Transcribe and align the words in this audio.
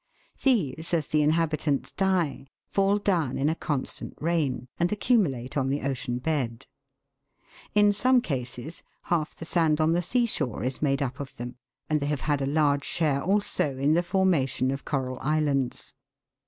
These, 0.41 0.95
as 0.95 1.05
the 1.05 1.21
inhabitants 1.21 1.91
die, 1.91 2.47
fall 2.65 2.97
down 2.97 3.37
in 3.37 3.49
a 3.49 3.53
constant 3.55 4.15
rain, 4.19 4.67
and 4.79 4.91
accumulate 4.91 5.55
on 5.55 5.69
the 5.69 5.83
ocean 5.83 6.17
bed. 6.17 6.65
In 7.75 7.93
some 7.93 8.19
cases, 8.19 8.81
half 9.03 9.35
the 9.35 9.45
sand 9.45 9.79
on 9.79 9.91
the 9.91 10.01
sea 10.01 10.25
shore 10.25 10.63
is 10.63 10.81
made 10.81 11.03
up 11.03 11.19
of 11.19 11.35
them, 11.35 11.55
and 11.87 12.01
they 12.01 12.07
have 12.07 12.21
had 12.21 12.41
a 12.41 12.47
large 12.47 12.83
share 12.83 13.21
also 13.21 13.77
in 13.77 13.93
the 13.93 14.01
formation 14.01 14.71
of 14.71 14.85
coral 14.85 15.19
islands. 15.21 15.93